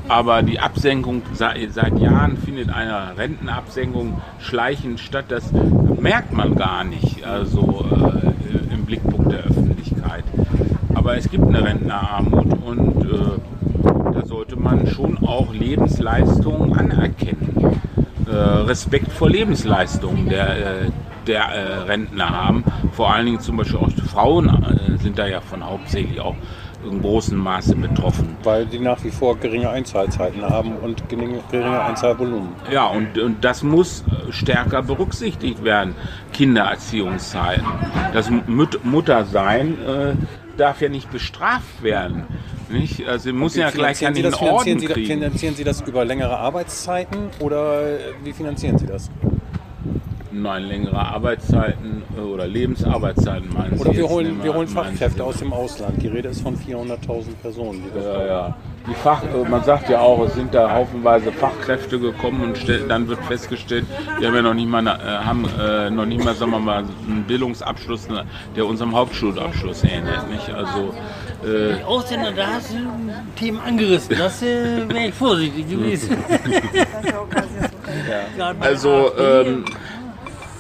[0.08, 5.26] aber die Absenkung seit, seit Jahren findet eine Rentenabsenkung schleichend statt.
[5.30, 5.52] Das
[6.00, 10.24] merkt man gar nicht, also äh, im Blickpunkt der Öffentlichkeit.
[10.96, 13.40] Aber es gibt eine Rentnerarmut und äh,
[14.14, 17.82] da sollte man schon auch Lebensleistungen anerkennen.
[18.30, 20.92] Äh, Respekt vor Lebensleistungen der, äh,
[21.30, 22.64] der äh, Rentner haben.
[22.92, 26.36] Vor allen Dingen zum Beispiel auch Frauen äh, sind da ja von hauptsächlich auch
[26.90, 28.38] in großem Maße betroffen.
[28.44, 32.50] Weil die nach wie vor geringe Einzahlzeiten haben und geringe, geringe Einzahlvolumen.
[32.72, 35.96] Ja, und, und das muss äh, stärker berücksichtigt werden,
[36.34, 37.66] Kindererziehungszeiten.
[38.14, 40.14] Das Mut Muttersein äh,
[40.58, 42.24] darf ja nicht bestraft werden.
[42.70, 43.08] Nicht?
[43.08, 45.06] Also sie muss ja gleich an den Orden kriegen.
[45.06, 47.82] finanzieren Sie das über längere Arbeitszeiten oder
[48.24, 49.10] wie finanzieren Sie das?
[50.32, 55.52] Nein, längere Arbeitszeiten äh, oder Lebensarbeitszeiten meinen Sie Oder wir holen, wir Fachkräfte aus dem
[55.52, 56.02] Ausland.
[56.02, 56.98] Die Rede ist von 400.000
[57.42, 57.84] Personen.
[57.84, 58.58] Die das Ja, ja.
[58.88, 62.88] Die Fach, äh, man sagt ja auch, es sind da haufenweise Fachkräfte gekommen und stell,
[62.88, 63.86] dann wird festgestellt,
[64.22, 66.60] die haben ja noch nicht mal, eine- äh, haben, äh, noch nicht mal, sagen wir
[66.60, 70.30] mal, einen Bildungsabschluss, ne, der unserem Hauptschulabschluss ähnelt.
[70.30, 70.50] Nicht?
[70.50, 70.94] Also,
[71.44, 72.78] äh, Ausländer, da hast du
[73.36, 74.16] Themen angerissen.
[74.18, 76.18] Das äh, wäre ich vorsichtig gewesen.
[78.60, 79.66] Bei Also ähm,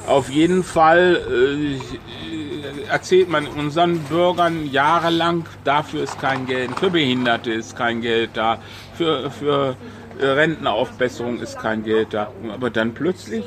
[0.10, 7.52] auf jeden Fall äh, erzählt man unseren Bürgern jahrelang, dafür ist kein Geld, für Behinderte
[7.52, 8.58] ist kein Geld da,
[8.96, 9.76] für, für
[10.20, 12.32] äh, Rentenaufbesserung ist kein Geld da.
[12.52, 13.46] Aber dann plötzlich,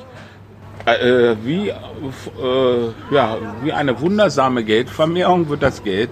[0.87, 1.75] äh, wie, äh,
[3.11, 6.11] ja, wie eine wundersame Geldvermehrung wird das Geld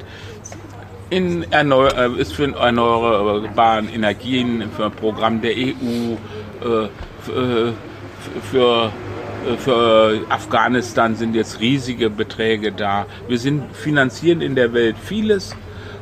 [1.10, 6.16] in erneu äh, ist für erneuerbare Energien, für ein Programm der EU,
[6.64, 7.72] äh, äh,
[8.50, 8.90] für, äh,
[9.58, 13.06] für Afghanistan sind jetzt riesige Beträge da.
[13.28, 15.54] Wir sind finanzieren in der Welt vieles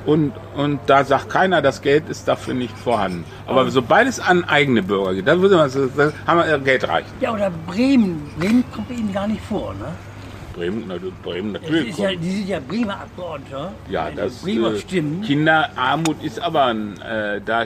[0.07, 3.24] und, und da sagt keiner, das Geld ist dafür nicht vorhanden.
[3.46, 6.88] Aber sobald es an eigene Bürger geht, dann würde man sagen, da haben wir Geld
[6.88, 7.09] reichen.
[7.20, 8.31] Ja, oder Bremen.
[8.38, 9.87] Bremen kommt Ihnen gar nicht vor, ne?
[10.55, 11.96] Bremen, na, Bremen natürlich.
[11.98, 13.68] ja, die sind ja Bremer Abgeordnete.
[13.88, 15.22] Ja, das Bremer äh, Stimmen.
[15.22, 17.64] Kinderarmut ist aber ein, äh, da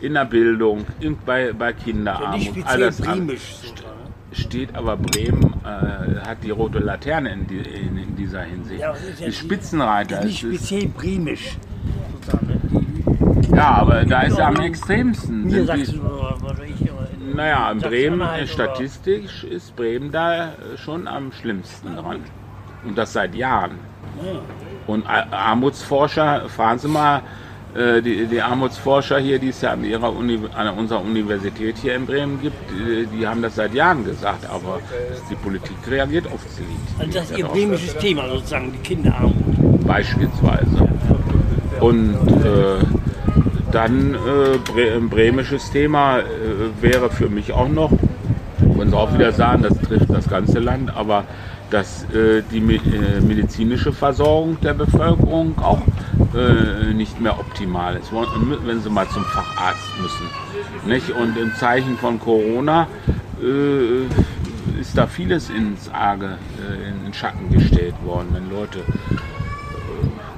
[0.00, 3.54] in der Bildung, in, bei, bei nicht Kinderarmut, speziell alles an- bremisch.
[3.62, 3.90] sozusagen.
[4.32, 8.80] Steht aber Bremen äh, hat die rote Laterne in, die, in, in dieser Hinsicht.
[8.80, 10.18] Ja, ja die Spitzenreiter.
[10.20, 11.56] Ist nicht speziell bremisch.
[12.42, 13.56] Ne?
[13.56, 15.48] Ja, aber da ist er am extremsten.
[15.48, 15.66] Die,
[17.34, 22.20] naja, in Bremen, äh, statistisch ist Bremen da äh, schon am schlimmsten dran.
[22.84, 23.72] Und das seit Jahren.
[24.86, 27.22] Und Ar- Armutsforscher, fragen Sie mal,
[28.02, 32.04] die, die Armutsforscher hier, die es ja an, ihrer Uni, an unserer Universität hier in
[32.06, 34.80] Bremen gibt, die, die haben das seit Jahren gesagt, aber
[35.30, 36.62] die Politik reagiert oft zu
[36.98, 39.86] Also das ist Ihr bremisches Thema sozusagen, die Kinderarmut.
[39.86, 40.88] Beispielsweise.
[41.80, 42.84] Und äh,
[43.72, 46.22] dann äh, Bre ein bremisches Thema äh,
[46.80, 47.92] wäre für mich auch noch,
[48.58, 51.24] wollen Sie auch wieder sagen, das trifft das ganze Land, aber
[51.70, 55.82] dass äh, die me- äh, medizinische Versorgung der Bevölkerung auch
[56.34, 60.26] äh, nicht mehr optimal ist, wenn sie mal zum Facharzt müssen.
[60.86, 61.10] Nicht?
[61.10, 62.86] Und im Zeichen von Corona
[63.42, 64.04] äh,
[64.80, 68.80] ist da vieles ins Arge, äh, in den Schatten gestellt worden, wenn Leute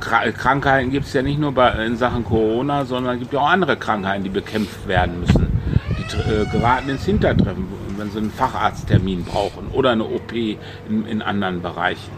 [0.01, 3.41] Kra- Krankheiten gibt es ja nicht nur bei, in Sachen Corona, sondern es gibt ja
[3.41, 5.47] auch andere Krankheiten, die bekämpft werden müssen.
[5.91, 11.23] Die äh, geraten ins Hintertreffen, wenn sie einen Facharzttermin brauchen oder eine OP in, in
[11.23, 12.11] anderen Bereichen.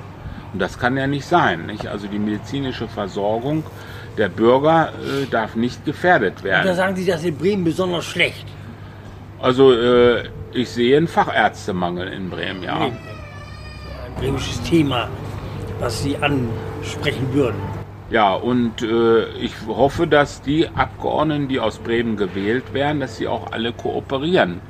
[0.54, 1.66] Und das kann ja nicht sein.
[1.66, 1.88] Nicht?
[1.88, 3.64] Also die medizinische Versorgung
[4.16, 6.76] der Bürger äh, darf nicht gefährdet Da werden.
[6.76, 8.46] sagen Sie, das in Bremen besonders schlecht.
[9.42, 12.76] Also äh, ich sehe einen Fachärztemangel in Bremen, ja.
[12.82, 12.96] Ein
[14.16, 15.08] bremisches Thema,
[15.80, 17.58] was Sie ansprechen würden.
[18.10, 23.26] Ja, und äh, ich hoffe, dass die Abgeordneten, die aus Bremen gewählt werden, dass sie
[23.26, 24.60] auch alle kooperieren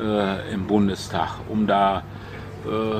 [0.00, 2.04] äh, im Bundestag, um da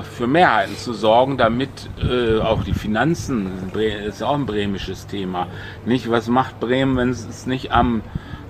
[0.03, 5.49] für Mehrheiten zu sorgen, damit äh, auch die Finanzen, ist auch ein bremisches Thema.
[5.85, 8.03] Nicht, was macht Bremen, wenn es nicht am,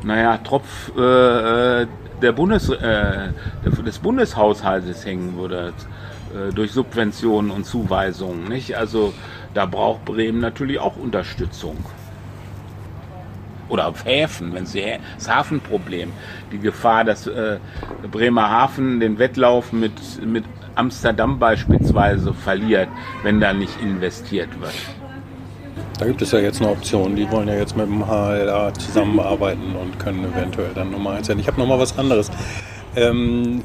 [0.03, 1.87] naja, Tropf äh, äh
[2.23, 3.29] der Bundes, äh,
[3.85, 5.75] des Bundeshaushaltes hängen würde
[6.35, 8.49] äh, durch Subventionen und Zuweisungen.
[8.49, 8.77] Nicht?
[8.77, 9.13] Also
[9.55, 11.77] da braucht Bremen natürlich auch Unterstützung.
[13.69, 14.85] Oder auf Häfen, wenn sie
[15.17, 16.13] das Hafenproblem,
[16.53, 17.59] die Gefahr, dass äh,
[18.11, 19.93] Bremerhaven den Wettlauf mit,
[20.25, 20.45] mit
[20.77, 22.89] Amsterdam beispielsweise verliert,
[23.23, 24.75] wenn da nicht investiert wird.
[25.99, 27.17] Da gibt es ja jetzt eine Option.
[27.17, 31.39] Die wollen ja jetzt mit dem HLA zusammenarbeiten und können eventuell dann Nummer eins sein.
[31.39, 32.31] Ich habe noch mal was anderes.
[32.95, 33.63] Ähm,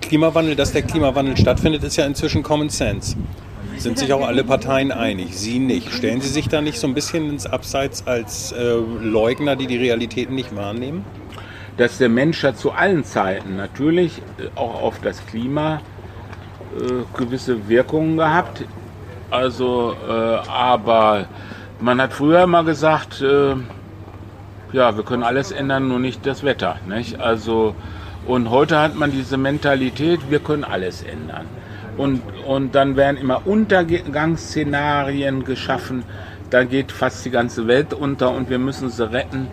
[0.00, 3.16] Klimawandel, dass der Klimawandel stattfindet, ist ja inzwischen Common Sense.
[3.76, 5.38] Sind sich auch alle Parteien einig?
[5.38, 5.92] Sie nicht.
[5.92, 9.76] Stellen Sie sich da nicht so ein bisschen ins Abseits als äh, Leugner, die die
[9.76, 11.04] Realitäten nicht wahrnehmen?
[11.76, 15.80] Dass der Mensch ja zu allen Zeiten natürlich äh, auch auf das Klima
[16.78, 18.64] äh, gewisse Wirkungen gehabt.
[19.30, 20.12] Also, äh,
[20.48, 21.26] aber
[21.80, 23.54] man hat früher immer gesagt, äh,
[24.72, 26.76] ja, wir können alles ändern, nur nicht das Wetter.
[26.86, 27.20] Nicht?
[27.20, 27.74] Also,
[28.26, 31.46] und heute hat man diese Mentalität, wir können alles ändern.
[31.96, 36.04] Und, und dann werden immer Untergangsszenarien geschaffen.
[36.50, 39.48] Da geht fast die ganze Welt unter und wir müssen sie retten.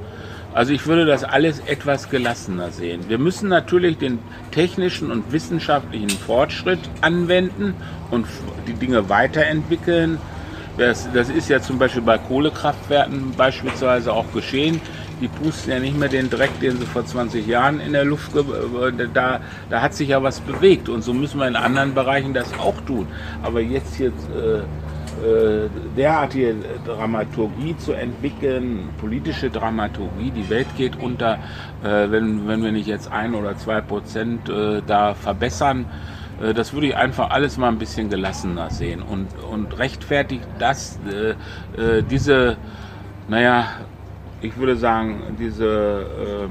[0.53, 3.01] Also ich würde das alles etwas gelassener sehen.
[3.07, 4.19] Wir müssen natürlich den
[4.51, 7.75] technischen und wissenschaftlichen Fortschritt anwenden
[8.09, 8.25] und
[8.67, 10.17] die Dinge weiterentwickeln.
[10.77, 14.79] Das, das ist ja zum Beispiel bei Kohlekraftwerken beispielsweise auch geschehen.
[15.21, 18.31] Die pusten ja nicht mehr den Dreck, den sie vor 20 Jahren in der Luft,
[19.13, 22.53] da, da hat sich ja was bewegt und so müssen wir in anderen Bereichen das
[22.59, 23.07] auch tun.
[23.41, 24.61] Aber jetzt hier äh,
[25.17, 31.39] äh, derartige Dramaturgie zu entwickeln, politische Dramaturgie, die Welt geht unter,
[31.83, 35.85] äh, wenn, wenn wir nicht jetzt ein oder zwei Prozent äh, da verbessern,
[36.41, 40.99] äh, das würde ich einfach alles mal ein bisschen gelassener sehen und, und rechtfertigt das,
[41.07, 42.57] äh, diese,
[43.27, 43.65] naja,
[44.41, 46.49] ich würde sagen, diese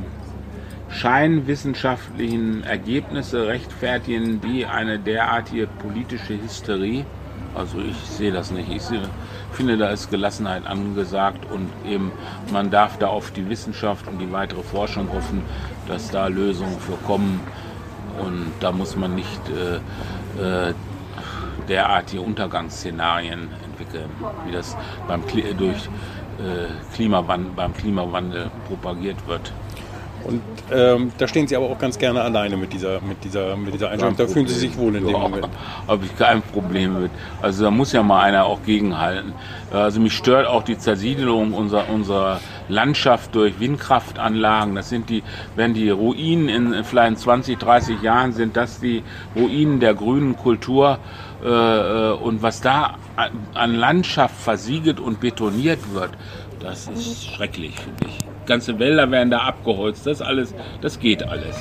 [0.89, 7.05] scheinwissenschaftlichen Ergebnisse rechtfertigen die eine derartige politische Hysterie.
[7.55, 8.71] Also ich sehe das nicht.
[8.71, 9.03] Ich sehe,
[9.57, 12.13] finde, da ist Gelassenheit angesagt und eben
[12.53, 15.43] man darf da auf die Wissenschaft und die weitere Forschung hoffen,
[15.89, 17.41] dass da Lösungen für kommen.
[18.21, 19.77] Und da muss man nicht äh,
[20.43, 20.75] äh,
[21.69, 24.11] derartige Untergangsszenarien entwickeln,
[24.47, 24.77] wie das
[25.09, 25.23] beim,
[25.59, 25.89] durch,
[26.39, 29.53] äh, Klimawandel, beim Klimawandel propagiert wird.
[30.27, 33.75] Und ähm, da stehen Sie aber auch ganz gerne alleine mit dieser, mit dieser, mit
[33.75, 34.17] dieser Einstellung.
[34.17, 35.49] Da fühlen Sie sich wohl in ja, dem Moment.
[35.89, 37.13] Habe ich kein Problem mit.
[37.41, 39.35] Also da muss ja mal einer auch gegenhalten.
[39.73, 44.75] Also mich stört auch die Zersiedelung unserer, unserer Landschaft durch Windkraftanlagen.
[44.75, 45.23] Das sind die,
[45.55, 49.05] wenn die Ruinen in vielleicht 20, 30 Jahren sind das die
[49.37, 50.99] Ruinen der grünen Kultur.
[51.45, 52.97] Äh, äh, und was da
[53.55, 56.11] an Landschaft versiegelt und betoniert wird,
[56.67, 60.07] das ist schrecklich, finde ich ganze Wälder werden da abgeholzt.
[60.07, 61.57] Das alles, das geht alles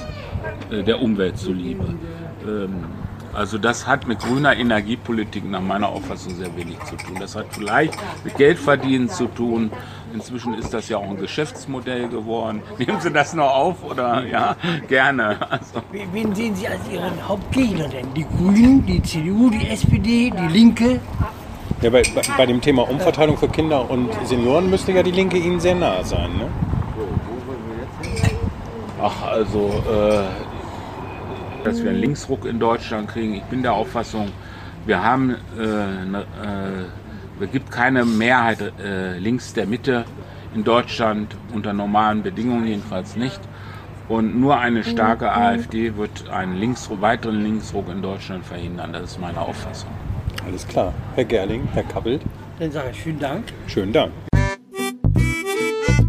[0.72, 1.96] äh, der Umwelt zuliebe.
[2.48, 2.86] Ähm,
[3.34, 7.18] also das hat mit grüner Energiepolitik nach meiner Auffassung sehr wenig zu tun.
[7.20, 9.72] Das hat vielleicht mit Geldverdienen zu tun.
[10.13, 12.62] Inzwischen ist das ja auch ein Geschäftsmodell geworden.
[12.78, 14.56] Nehmen Sie das noch auf oder ja,
[14.88, 15.38] gerne.
[15.52, 15.82] Also.
[15.91, 18.13] Wen sehen Sie als Ihren Hauptgegner denn?
[18.13, 21.02] Die Grünen, die CDU, die SPD, die Linke?
[21.82, 22.04] Ja, bei,
[22.38, 26.06] bei, dem Thema Umverteilung für Kinder und Senioren müsste ja die Linke Ihnen sehr nahe
[26.06, 26.32] sein.
[26.38, 26.48] Ne?
[29.02, 33.36] Ach, also, äh, dass wir einen Linksruck in Deutschland kriegen.
[33.36, 34.32] Ich bin der Auffassung,
[34.86, 36.26] wir haben, äh, ne,
[37.40, 40.06] äh, es gibt keine Mehrheit äh, links der Mitte
[40.56, 43.40] in Deutschland, unter normalen Bedingungen jedenfalls nicht.
[44.08, 48.94] Und nur eine starke AfD wird einen Linksruck, weiteren Linksruck in Deutschland verhindern.
[48.94, 49.90] Das ist meine Auffassung.
[50.46, 50.94] Alles klar.
[51.16, 52.22] Herr Gerling, Herr Kappelt.
[52.60, 53.46] Dann sage ich vielen Dank.
[53.68, 54.14] Schönen Dank.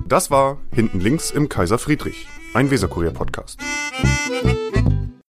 [0.06, 3.58] Das war Hinten links im Kaiser Friedrich, ein Weserkurier-Podcast.